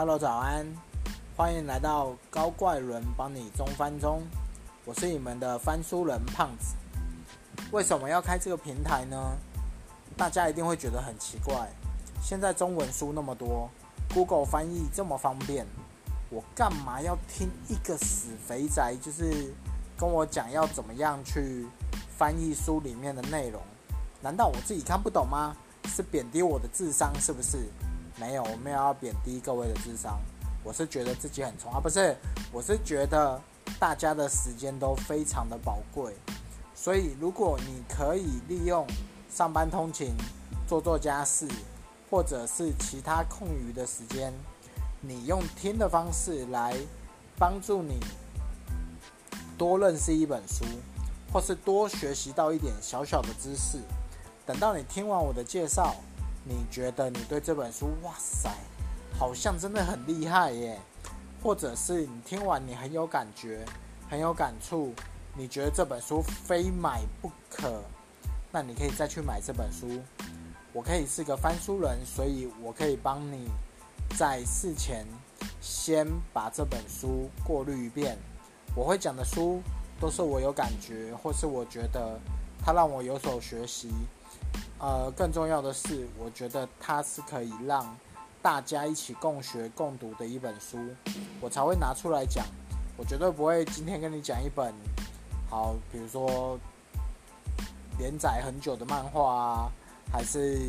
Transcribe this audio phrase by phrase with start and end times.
[0.00, 0.64] Hello，早安，
[1.36, 4.22] 欢迎来到高怪伦帮你中翻中，
[4.84, 6.76] 我是你们的翻书人胖子。
[7.72, 9.36] 为什么要开这个平台呢？
[10.16, 11.68] 大家一定会觉得很奇怪，
[12.22, 13.68] 现在中文书那么多
[14.14, 15.66] ，Google 翻译这么方便，
[16.30, 19.52] 我干嘛要听一个死肥宅，就是
[19.98, 21.66] 跟我讲要怎么样去
[22.16, 23.60] 翻译书里面的内容？
[24.22, 25.56] 难道我自己看不懂吗？
[25.86, 27.58] 是贬低我的智商是不是？
[28.20, 30.18] 没有，我没有要贬低各位的智商，
[30.64, 32.16] 我是觉得自己很聪啊，不是，
[32.50, 33.40] 我是觉得
[33.78, 36.12] 大家的时间都非常的宝贵，
[36.74, 38.84] 所以如果你可以利用
[39.30, 40.14] 上班通勤、
[40.66, 41.46] 做做家事，
[42.10, 44.32] 或者是其他空余的时间，
[45.00, 46.76] 你用听的方式来
[47.38, 48.00] 帮助你
[49.56, 50.64] 多认识一本书，
[51.32, 53.78] 或是多学习到一点小小的知识，
[54.44, 55.94] 等到你听完我的介绍。
[56.48, 58.48] 你觉得你对这本书，哇塞，
[59.18, 60.78] 好像真的很厉害耶？
[61.42, 63.66] 或者是你听完你很有感觉，
[64.08, 64.94] 很有感触，
[65.36, 67.82] 你觉得这本书非买不可，
[68.50, 70.00] 那你可以再去买这本书。
[70.72, 73.50] 我可以是个翻书人，所以我可以帮你
[74.16, 75.04] 在事前
[75.60, 78.16] 先把这本书过滤一遍。
[78.74, 79.60] 我会讲的书
[80.00, 82.18] 都是我有感觉，或是我觉得
[82.64, 83.90] 它让我有所学习。
[84.78, 87.96] 呃，更重要的是，我觉得它是可以让
[88.40, 90.78] 大家一起共学共读的一本书，
[91.40, 92.46] 我才会拿出来讲。
[92.96, 94.72] 我绝对不会今天跟你讲一本
[95.50, 96.58] 好，比如说
[97.98, 99.70] 连载很久的漫画啊，
[100.12, 100.60] 还是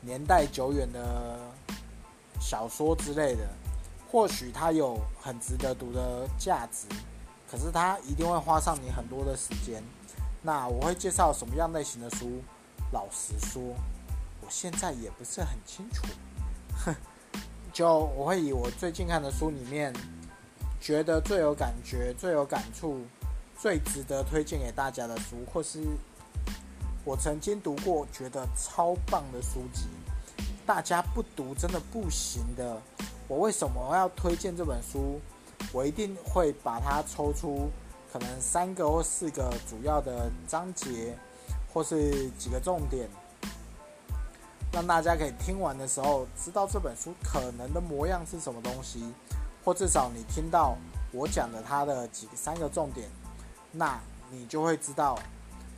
[0.00, 1.38] 年代久远的
[2.40, 3.48] 小说之类的。
[4.10, 6.86] 或许它有很值得读的价值，
[7.50, 9.82] 可是它一定会花上你很多的时间。
[10.46, 12.40] 那我会介绍什么样类型的书？
[12.92, 13.60] 老实说，
[14.40, 16.06] 我现在也不是很清楚。
[16.84, 16.94] 哼，
[17.72, 19.92] 就我会以我最近看的书里面，
[20.80, 23.00] 觉得最有感觉、最有感触、
[23.58, 25.82] 最值得推荐给大家的书，或是
[27.04, 29.88] 我曾经读过觉得超棒的书籍，
[30.64, 32.80] 大家不读真的不行的。
[33.26, 35.20] 我为什么要推荐这本书？
[35.72, 37.68] 我一定会把它抽出。
[38.12, 41.16] 可能三个或四个主要的章节，
[41.72, 43.08] 或是几个重点，
[44.72, 49.12] 让大家可以听完的时候知道这本书可能的模样是什么东西，
[49.64, 50.76] 或至少你听到
[51.12, 53.08] 我讲的它的几个三个重点，
[53.72, 54.00] 那
[54.30, 55.18] 你就会知道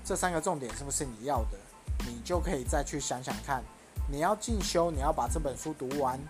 [0.05, 1.59] 这三个重点是不是你要的，
[2.06, 3.65] 你就可以再去想想看，
[4.09, 6.21] 你要进修，你要把这本书读完，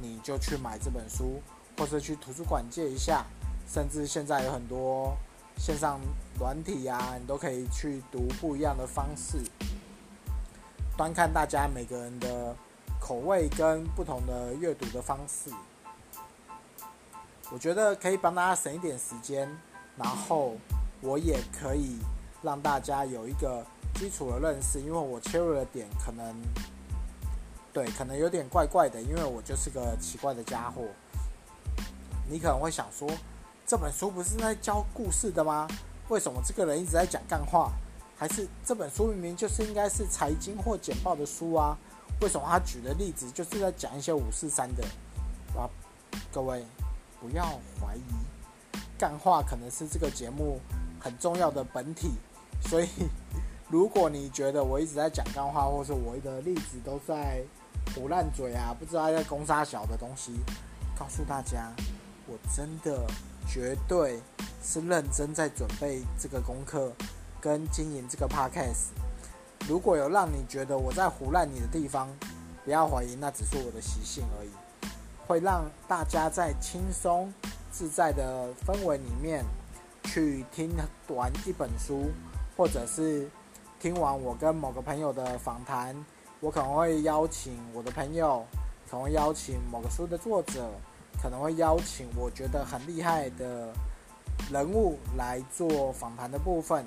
[0.00, 1.40] 你就去买这本书，
[1.78, 3.24] 或者去图书馆借一下，
[3.66, 5.16] 甚至现在有很多。
[5.56, 5.98] 线上
[6.38, 9.38] 软体啊，你都可以去读不一样的方式，
[10.96, 12.54] 端看大家每个人的
[13.00, 15.50] 口味跟不同的阅读的方式。
[17.50, 19.48] 我觉得可以帮大家省一点时间，
[19.96, 20.54] 然后
[21.00, 21.98] 我也可以
[22.42, 23.64] 让大家有一个
[23.94, 26.34] 基础的认识，因为我切入的点可能
[27.72, 30.82] 对，可能有点怪怪的，因为我就是个奇怪的家伙。
[32.28, 33.08] 你可能会想说。
[33.66, 35.66] 这本书不是在教故事的吗？
[36.08, 37.72] 为什么这个人一直在讲干话？
[38.14, 41.74] 还是这本书明明就是应该是财经或简报的书啊？
[42.20, 44.84] 为什么他举的例子就是在讲一些五四三的？
[45.58, 45.64] 啊，
[46.30, 46.62] 各位
[47.18, 47.42] 不要
[47.80, 50.60] 怀疑，干话可能是这个节目
[51.00, 52.10] 很重要的本体。
[52.60, 52.88] 所以，
[53.70, 57.42] 如果你觉得我一直在讲干话，或是我的例子都在
[57.94, 60.32] 胡烂嘴啊，不知道在攻杀小的东西，
[60.98, 61.72] 告诉大家，
[62.26, 63.06] 我真的。
[63.46, 64.20] 绝对
[64.62, 66.92] 是认真在准备这个功课，
[67.40, 68.88] 跟经营这个 podcast。
[69.68, 72.08] 如果有让你觉得我在胡乱你的地方，
[72.64, 74.50] 不要怀疑，那只是我的习性而已。
[75.26, 77.32] 会让大家在轻松
[77.70, 79.42] 自在的氛围里面
[80.02, 80.70] 去听
[81.08, 82.10] 完一本书，
[82.56, 83.26] 或者是
[83.80, 85.96] 听完我跟某个朋友的访谈。
[86.40, 88.44] 我可能会邀请我的朋友，
[88.90, 90.70] 可能会邀请某个书的作者。
[91.22, 93.72] 可能会邀请我觉得很厉害的
[94.50, 96.84] 人物来做访谈的部分，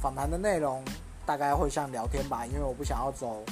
[0.00, 0.84] 访谈的内容
[1.24, 3.42] 大概会像聊天吧，因为我不想要走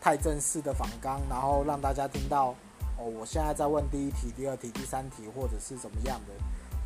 [0.00, 2.54] 太正式的访纲，然后让大家听到
[2.98, 6.32] 哦，我现在在问第一题、第二题、第三题，或者是怎么样的。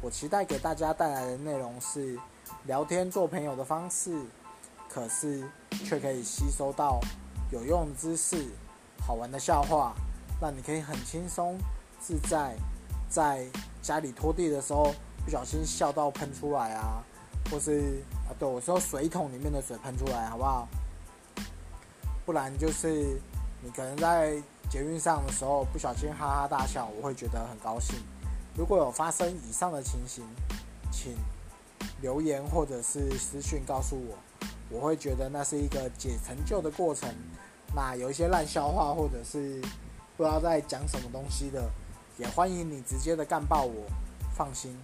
[0.03, 2.19] 我期待给大家带来的内容是
[2.65, 4.19] 聊天做朋友的方式，
[4.89, 5.47] 可是
[5.85, 6.99] 却可以吸收到
[7.51, 8.47] 有用知识、
[9.07, 9.95] 好玩的笑话，
[10.41, 11.59] 让你可以很轻松
[12.01, 12.57] 自在。
[13.11, 13.45] 在
[13.83, 17.03] 家里拖地的时候，不小心笑到喷出来啊，
[17.51, 20.69] 或是啊，对我说水桶里面的水喷出来，好不好？
[22.25, 23.21] 不然就是
[23.61, 24.41] 你可能在
[24.71, 27.97] 捷运上的时候不小心哈哈大笑，我会觉得很高兴。
[28.57, 30.25] 如果有发生以上的情形，
[30.93, 31.17] 请
[32.01, 34.17] 留言或者是私讯告诉我，
[34.71, 37.13] 我会觉得那是一个解成就的过程。
[37.75, 39.61] 那有一些烂笑话或者是
[40.17, 41.69] 不知道在讲什么东西的，
[42.21, 43.87] 也欢迎你直接的干爆我。
[44.37, 44.77] 放心，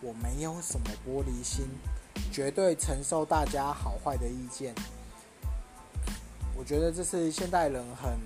[0.00, 1.68] 我没有什么玻璃心，
[2.32, 4.74] 绝对承受大家好坏的意见。
[6.56, 8.18] 我觉得这是现代人很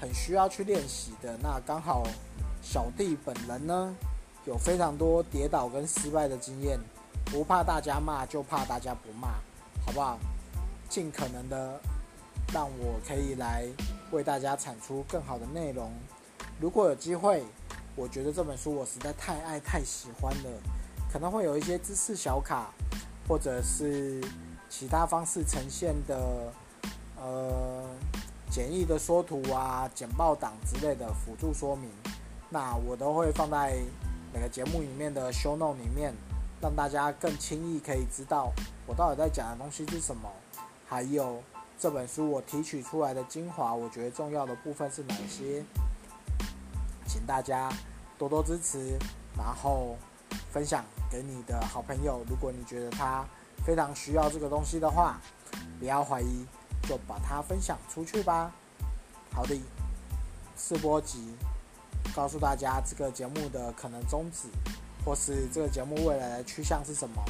[0.00, 1.36] 很需要去练习的。
[1.42, 2.04] 那刚好
[2.62, 3.92] 小弟本人呢，
[4.44, 6.78] 有非常多跌倒跟失败的经验，
[7.24, 9.28] 不怕大家骂，就怕大家不骂，
[9.84, 10.16] 好不好？
[10.88, 11.80] 尽可能的
[12.52, 13.66] 让我可以来
[14.12, 15.92] 为大家产出更好的内容。
[16.60, 17.44] 如果有机会。
[17.98, 20.50] 我觉得这本书我实在太爱太喜欢了，
[21.10, 22.70] 可能会有一些知识小卡，
[23.26, 24.22] 或者是
[24.68, 26.52] 其他方式呈现的，
[27.16, 27.86] 呃，
[28.50, 31.88] 简易的缩图啊、简报档之类的辅助说明，
[32.50, 33.78] 那我都会放在
[34.30, 36.12] 每个节目里面的 show note 里面，
[36.60, 38.52] 让大家更轻易可以知道
[38.86, 40.30] 我到底在讲的东西是什么，
[40.86, 41.42] 还有
[41.78, 45.64] 这本书我提取出来的精华，我觉得重要的部分是哪些。
[47.16, 47.72] 请大家
[48.18, 48.98] 多多支持，
[49.38, 49.96] 然后
[50.52, 52.22] 分享给你的好朋友。
[52.28, 53.24] 如果你觉得他
[53.64, 55.18] 非常需要这个东西的话，
[55.78, 56.44] 不要怀疑，
[56.82, 58.52] 就把它分享出去吧。
[59.32, 59.58] 好的，
[60.58, 61.34] 试播集
[62.14, 64.48] 告诉大家这个节目的可能宗旨，
[65.02, 67.24] 或是这个节目未来的去向是什么。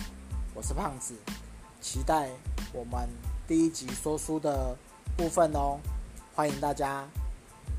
[0.52, 1.14] 我是胖子，
[1.80, 2.28] 期待
[2.72, 3.08] 我们
[3.46, 4.76] 第一集说书的
[5.16, 5.78] 部分哦。
[6.34, 7.06] 欢迎大家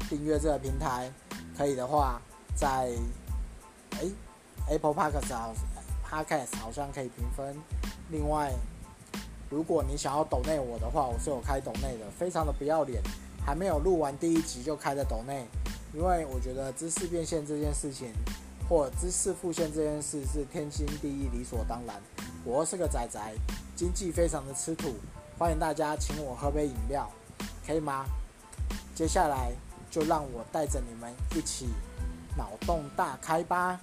[0.08, 1.12] 订阅这个平台。
[1.58, 2.22] 可以的话，
[2.56, 2.92] 在
[3.94, 4.06] 哎
[4.70, 5.56] ，Apple Podcast 好
[6.08, 7.58] ，Podcast 好像可以评分。
[8.12, 8.54] 另外，
[9.50, 13.02] 如果你想要抖内我的话，我是有开抖内的，非常的不要脸，
[13.44, 15.48] 还没有录完第一集就开的抖内，
[15.96, 18.14] 因为我觉得知识变现这件事情，
[18.70, 22.00] 或知识复现这件事是天经地义、理所当然。
[22.46, 23.20] 我是个仔仔，
[23.76, 24.94] 经济非常的吃土，
[25.40, 27.10] 欢迎大家请我喝杯饮料，
[27.66, 28.06] 可以吗？
[28.94, 29.52] 接下来。
[29.98, 31.70] 就让我带着你们一起
[32.38, 33.82] 脑洞大开吧！